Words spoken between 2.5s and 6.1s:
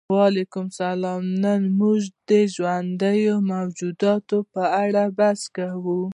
ژوندیو موجوداتو په اړه بحث کوو